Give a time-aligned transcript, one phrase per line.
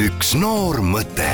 [0.00, 1.26] üks noor mõte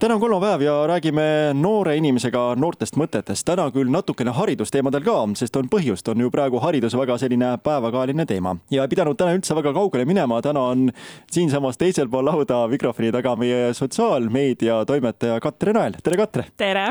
[0.00, 3.44] täna on kolmapäev ja räägime noore inimesega noortest mõtetest.
[3.46, 8.26] täna küll natukene haridusteemadel ka, sest on põhjust, on ju praegu haridus väga selline päevakajaline
[8.26, 10.40] teema ja ei pidanud täna üldse väga kaugele minema.
[10.42, 10.90] täna on
[11.30, 16.00] siinsamas teisel pool lauda mikrofoni taga meie sotsiaalmeedia toimetaja Katre Nael.
[16.02, 16.46] tere, Katre!
[16.56, 16.88] tere!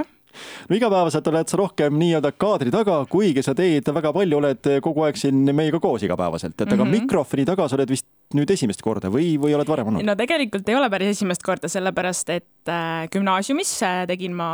[0.69, 5.03] no igapäevaselt oled sa rohkem nii-öelda kaadri taga, kuigi sa teed väga palju, oled kogu
[5.03, 7.01] aeg siin meiega koos igapäevaselt, et aga mm -hmm.
[7.01, 8.07] mikrofoni taga sa oled vist
[8.37, 10.05] nüüd esimest korda või, või oled varem olnud?
[10.05, 14.49] no tegelikult ei ole päris esimest korda, sellepärast et äh, gümnaasiumis äh, tegin ma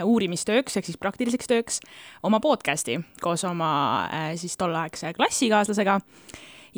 [0.00, 1.80] uurimistööks ehk siis praktiliseks tööks
[2.24, 3.70] oma podcast'i koos oma
[4.06, 5.98] äh, siis tolleaegse klassikaaslasega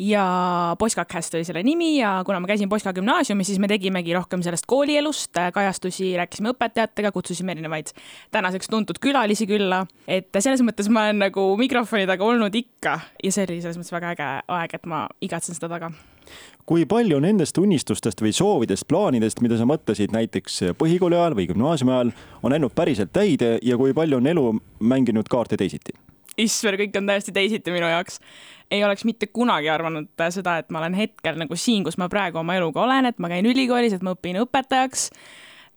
[0.01, 4.41] ja Poskakast oli selle nimi ja kuna ma käisin Poska gümnaasiumis, siis me tegimegi rohkem
[4.41, 7.93] sellest koolielust kajastusi, rääkisime õpetajatega, kutsusime erinevaid
[8.33, 9.85] tänaseks tuntud külalisi külla.
[10.07, 13.93] et selles mõttes ma olen nagu mikrofoni taga olnud ikka ja see oli selles mõttes
[13.93, 15.91] väga äge aeg, et ma igatsen seda taga
[16.65, 21.91] kui palju nendest unistustest või soovidest, plaanidest, mida sa mõtlesid näiteks põhikooli ajal või gümnaasiumi
[21.91, 24.45] ajal, on läinud päriselt täide ja kui palju on elu
[24.79, 25.97] mänginud kaarte teisiti?
[26.43, 28.19] Issver, kõik on täiesti teisiti minu jaoks.
[28.71, 32.39] ei oleks mitte kunagi arvanud seda, et ma olen hetkel nagu siin, kus ma praegu
[32.39, 35.09] oma eluga olen, et ma käin ülikoolis, et ma õpin õpetajaks.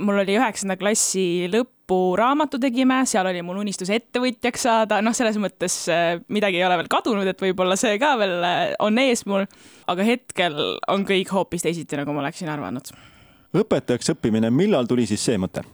[0.04, 5.84] mul oli üheksanda klassi lõpuraamatu tegime, seal oli mul unistus ettevõtjaks saada, noh, selles mõttes
[5.92, 9.46] äh, midagi ei ole veel kadunud, et võib-olla see ka veel äh, on ees mul.
[9.86, 12.92] aga hetkel on kõik hoopis teisiti, nagu ma oleksin arvanud.
[13.54, 15.66] õpetajaks õppimine, millal tuli siis see mõte?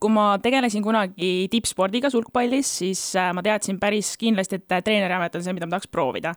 [0.00, 5.34] Kui ma tegelesin kunagi tippspordiga sulgpallis, siis äh, ma teadsin päris kindlasti, et äh, treeneriamet
[5.34, 6.34] on see, mida ma tahaks proovida.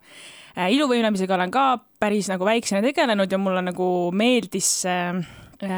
[0.55, 1.67] Äh, iluvõimlemisega olen ka
[2.01, 3.85] päris nagu väiksena tegelenud ja mulle nagu
[4.17, 4.81] meeldis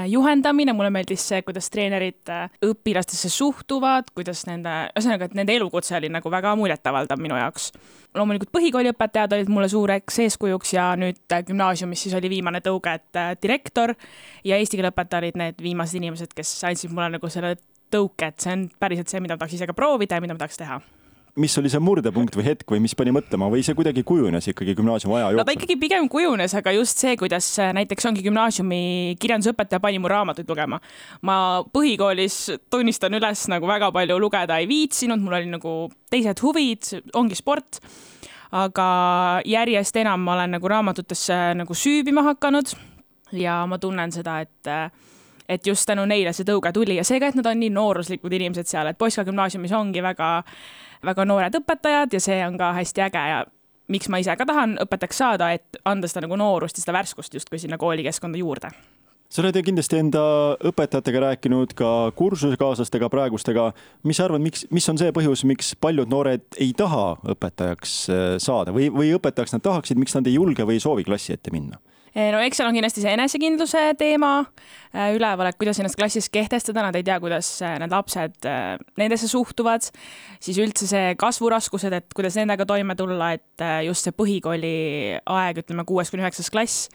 [0.07, 2.29] juhendamine, mulle meeldis see, kuidas treenerid
[2.63, 7.73] õpilastesse suhtuvad, kuidas nende, ühesõnaga, et nende elukutse oli nagu väga muljetavaldav minu jaoks.
[8.15, 13.91] loomulikult põhikooliõpetajad olid mulle suureks eeskujuks ja nüüd gümnaasiumis siis oli viimane tõuge, et direktor
[14.47, 17.57] ja eesti keele õpetaja olid need viimased inimesed, kes andsid mulle nagu selle
[17.93, 20.43] tõuke, et see on päriselt see, mida ma tahaks ise ka proovida ja mida ma
[20.43, 20.81] tahaks teha
[21.35, 24.75] mis oli see murdepunkt või hetk või mis pani mõtlema või see kuidagi kujunes ikkagi
[24.77, 25.39] gümnaasiumi aja jooksul?
[25.41, 28.81] no ta ikkagi pigem kujunes, aga just see, kuidas äh, näiteks ongi gümnaasiumi
[29.21, 30.77] kirjandusõpetaja pani mu raamatuid lugema.
[31.25, 31.37] ma
[31.73, 32.37] põhikoolis
[32.69, 35.73] tunnistan üles nagu väga palju lugeda ei viitsinud, mul oli nagu
[36.13, 37.81] teised huvid, ongi sport.
[38.53, 38.87] aga
[39.49, 42.75] järjest enam ma olen nagu raamatutesse nagu süübima hakanud
[43.33, 44.91] ja ma tunnen seda, et äh,
[45.49, 48.33] et just tänu neile see tõuge tuli ja see ka, et nad on nii nooruslikud
[48.39, 50.31] inimesed seal, et Poska gümnaasiumis ongi väga,
[51.05, 53.43] väga noored õpetajad ja see on ka hästi äge ja
[53.91, 57.33] miks ma ise ka tahan õpetajaks saada, et anda seda nagu noorust ja seda värskust
[57.39, 58.71] justkui sinna koolikeskkonda juurde
[59.33, 60.23] sa oled ju kindlasti enda
[60.69, 63.71] õpetajatega rääkinud, ka kursusekaaslastega praegustega.
[64.05, 68.25] mis sa arvad, miks, mis on see põhjus, miks paljud noored ei taha õpetajaks äh,
[68.37, 71.53] saada või, või õpetajaks nad tahaksid, miks nad ei julge või ei soovi klassi ette
[71.53, 71.81] minna?
[72.13, 74.43] Eh, no eks seal on kindlasti see enesekindluse teema
[74.93, 78.45] eh, üleval, et kuidas ennast klassis kehtestada, nad ei tea, kuidas eh, need lapsed
[79.01, 79.87] nendesse suhtuvad,
[80.43, 84.75] siis üldse see kasvuraskused, et kuidas nendega toime tulla, et just see põhikooli
[85.25, 86.85] aeg, ütleme kuues kuni üheksas klass,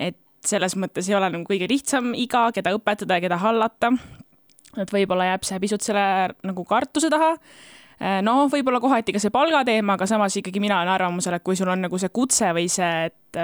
[0.00, 0.16] et
[0.48, 3.92] selles mõttes ei ole nagu kõige lihtsam iga, keda õpetada ja keda hallata.
[4.80, 7.36] et võib-olla jääb see pisut selle nagu kartuse taha.
[8.26, 11.70] Noh, võib-olla kohati ka see palgateema, aga samas ikkagi mina olen arvamusel, et kui sul
[11.70, 13.38] on nagu see kutse või see, et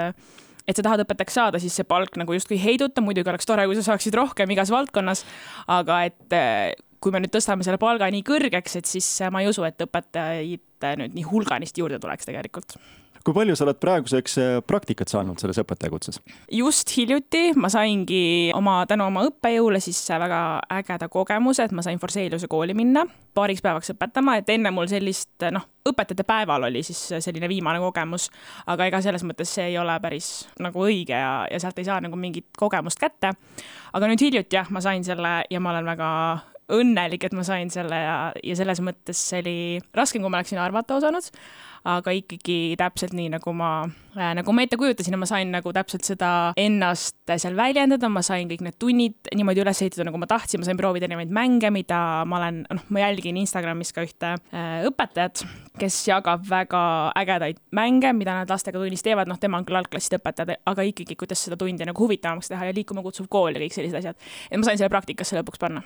[0.71, 3.67] et sa tahad õpetajaks saada, siis see palk nagu justkui ei heiduta, muidugi oleks tore,
[3.67, 5.25] kui sa saaksid rohkem igas valdkonnas,
[5.71, 6.71] aga et eh,
[7.01, 10.89] kui me nüüd tõstame selle palga nii kõrgeks, et siis ma ei usu, et õpetajaid
[11.01, 12.77] nüüd nii hulganisti juurde tuleks tegelikult
[13.25, 16.21] kui palju sa oled praeguseks äh, praktikat saanud selles õpetajakutses?
[16.51, 20.41] just hiljuti ma saingi oma, tänu oma õppejõule siis väga
[20.79, 25.45] ägeda kogemuse, et ma sain Forseliuse kooli minna paariks päevaks õpetama, et enne mul sellist
[25.55, 28.27] noh, õpetajate päeval oli siis selline viimane kogemus,
[28.69, 32.01] aga ega selles mõttes see ei ole päris nagu õige ja, ja sealt ei saa
[32.03, 33.33] nagu mingit kogemust kätte.
[33.93, 36.09] aga nüüd hiljuti jah, ma sain selle ja ma olen väga
[36.77, 39.57] õnnelik, et ma sain selle ja, ja selles mõttes see oli
[39.97, 41.31] raskem, kui ma oleksin arvata osanud
[41.87, 43.71] aga ikkagi täpselt nii, nagu ma
[44.13, 46.29] äh,, nagu ma ette kujutasin ja ma sain nagu täpselt seda
[46.59, 50.69] ennast seal väljendada, ma sain kõik need tunnid niimoodi üles ehitada, nagu ma tahtsin, ma
[50.69, 55.45] sain proovida erinevaid mänge, mida ma olen, noh, ma jälgin Instagramis ka ühte äh, õpetajat,
[55.81, 56.83] kes jagab väga
[57.23, 61.17] ägedaid mänge, mida nad lastega tunnis teevad, noh, tema on küll algklasside õpetaja, aga ikkagi,
[61.17, 64.31] kuidas seda tundi nagu huvitavamaks teha ja liikuma kutsuv kool ja kõik sellised asjad.
[64.51, 65.81] et ma sain selle praktikasse lõpuks panna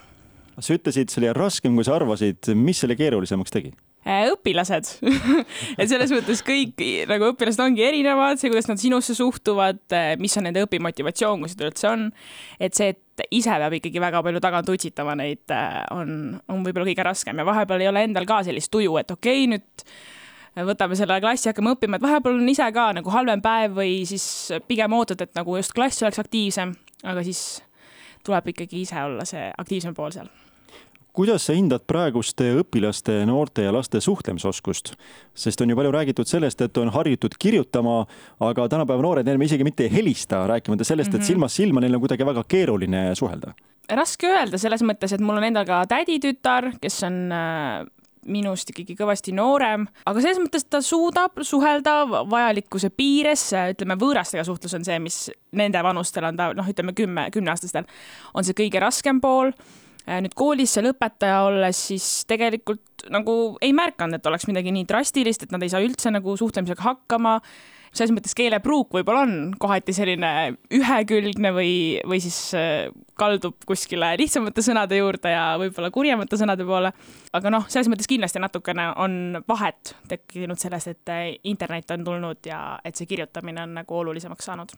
[0.59, 3.73] sa ütlesid, see oli raskem, kui sa arvasid, mis selle keerulisemaks tegi?
[4.05, 4.91] Äh, õpilased.
[5.81, 10.37] Et selles mõttes kõik nagu õpilased ongi erinevad, see, kuidas nad sinusse suhtuvad, äh, mis
[10.37, 12.11] on nende õpimotivatsioon, kui seda üldse on.
[12.61, 16.85] et see, et ise peab ikkagi väga palju tagant utsitama neid, äh, on, on võib-olla
[16.91, 17.41] kõige raskem.
[17.41, 21.49] Ja vahepeal ei ole endal ka sellist tuju, et okei okay,, nüüd võtame selle klassi,
[21.49, 25.33] hakkame õppima, et vahepeal on ise ka nagu halvem päev või siis pigem ootad, et
[25.35, 27.63] nagu just klass oleks aktiivsem, aga siis
[28.25, 30.29] tuleb ikkagi ise olla see aktiivsem pool seal
[31.15, 34.93] kuidas sa hindad praeguste õpilaste, noorte ja laste suhtlemisoskust?
[35.35, 38.01] sest on ju palju räägitud sellest, et on harjutud kirjutama,
[38.43, 41.27] aga tänapäeva noored enam isegi mitte ei helista, rääkimata sellest, et mhm.
[41.27, 43.53] silmast silma neil on kuidagi väga keeruline suhelda.
[43.89, 47.85] raske öelda selles mõttes, et mul on endal ka täditütar, kes on äh,
[48.25, 54.75] minust ikkagi kõvasti noorem, aga selles mõttes ta suudab suhelda vajalikkuse piires, ütleme, võõrastega suhtlus
[54.75, 55.19] on see, mis
[55.55, 57.87] nende vanustel on ta noh, ütleme kümme, kümneaastastel
[58.33, 63.73] on see kõige raskem pool Äh, nüüd koolis seal õpetaja olles, siis tegelikult nagu ei
[63.75, 67.39] märganud, et oleks midagi nii drastilist, et nad ei saa üldse nagu suhtlemisega hakkama.
[67.95, 74.61] selles mõttes keelepruuk võib-olla on kohati selline ühekülgne või, või siis äh, kaldub kuskile lihtsamate
[74.61, 76.91] sõnade juurde ja võib-olla kurjemate sõnade poole.
[77.33, 82.79] aga noh, selles mõttes kindlasti natukene on vahet tekkinud sellest, et internet on tulnud ja
[82.83, 84.75] et see kirjutamine on nagu olulisemaks saanud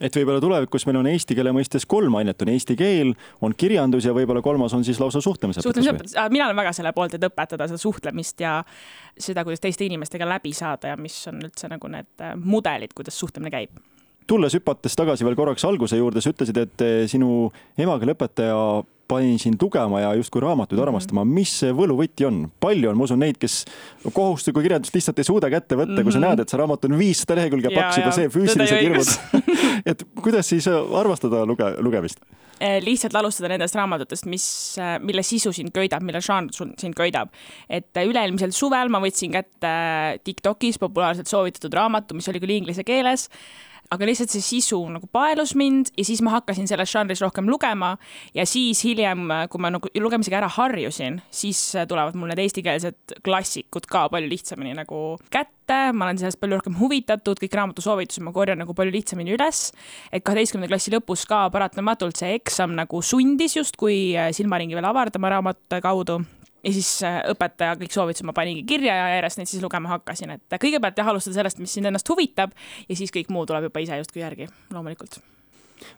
[0.00, 3.12] et võib-olla tulevikus meil on eesti keele mõistes kolm ainet, on eesti keel,
[3.44, 5.68] on kirjandus ja võib-olla kolmas on siis lausa suhtlemisõpetus.
[5.68, 8.58] suhtlemisõpetus, mina olen väga selle poolt, et õpetada seda suhtlemist ja
[9.18, 13.18] seda, kuidas teiste inimestega läbi saada ja mis on üldse nagu need äh, mudelid, kuidas
[13.18, 13.82] suhtlemine käib
[14.30, 17.50] tulles hüpates tagasi veel korraks alguse juurde, sa ütlesid, et äh, sinu
[17.80, 18.56] emakeeleõpetaja
[19.12, 20.88] pani sind lugema ja justkui raamatuid -hmm.
[20.88, 22.44] armastama, mis see võluvõti on?
[22.60, 23.64] palju on, ma usun, neid, kes
[24.12, 26.08] kohustuslikku kirjandust lihtsalt ei suuda kätte võtta mm, -hmm.
[26.08, 26.28] kui sa mhm.
[26.28, 29.42] näed, et see raamat on viissada lehekülge paks, juba see füüsilised hirmud
[29.90, 32.24] et kuidas siis armastada luge-, lugemist?
[32.62, 34.46] Eh, lihtsalt alustada nendest raamatutest, mis,
[34.78, 37.32] eh, mille sisu sind köidab, mille žanr sind köidab.
[37.68, 39.72] et üle-eelmisel suvel ma võtsin kätte
[40.24, 43.28] Tiktokis populaarselt soovitatud raamatu, mis oli küll inglise keeles
[43.92, 47.94] aga lihtsalt see sisu nagu paelus mind ja siis ma hakkasin selles žanris rohkem lugema
[48.36, 53.88] ja siis hiljem, kui ma nagu lugemisega ära harjusin, siis tulevad mul need eestikeelsed klassikud
[53.90, 55.02] ka palju lihtsamini nagu
[55.32, 59.70] kätte, ma olen sellest palju rohkem huvitatud, kõik raamatusoovitused ma korjan nagu palju lihtsamini üles.
[60.12, 65.82] et kaheteistkümnenda klassi lõpus ka paratamatult see eksam nagu sundis justkui silmaringi veel avardama raamatute
[65.84, 66.22] kaudu
[66.62, 70.36] ja siis äh, õpetaja kõik soovitused ma paningi kirja ja järjest neid siis lugema hakkasin,
[70.36, 72.54] et kõigepealt jah, alustada sellest, mis sind ennast huvitab
[72.88, 75.20] ja siis kõik muu tuleb juba ise justkui järgi, loomulikult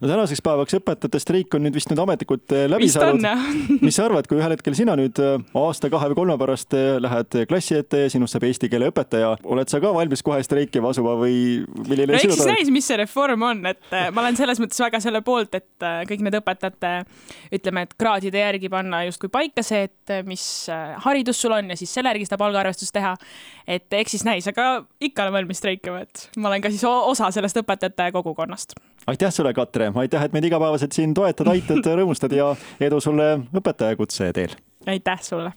[0.01, 3.25] no tänaseks päevaks õpetajate streik on nüüd vist nüüd ametlikult eh, läbi vist saanud.
[3.87, 6.97] mis sa arvad, kui ühel hetkel sina nüüd eh, aasta, kahe või kolme pärast eh,
[7.03, 10.93] lähed klassi ette ja sinust saab eesti keele õpetaja, oled sa ka valmis kohe streikima
[10.95, 11.37] asuma või
[11.85, 15.01] milline no eks siis näis, mis see reform on, et ma olen selles mõttes väga
[15.05, 16.95] selle poolt, et kõik need õpetajate
[17.59, 20.45] ütleme, et kraadide järgi panna justkui paika see, et mis
[21.05, 23.15] haridus sul on ja siis selle järgi seda palgaarvestust teha.
[23.67, 27.31] et eks siis näis, aga ikka olen valmis streikima, et ma olen ka siis osa
[27.35, 28.77] sellest õpetajate kogukonnast.
[29.11, 29.74] aitäh sulle, Kat!
[29.75, 33.25] Katre, aitäh, et meid igapäevaselt siin toetad, aitad, rõõmustad ja edu sulle
[33.59, 34.55] õpetajakutse teel!
[34.87, 35.51] aitäh sulle!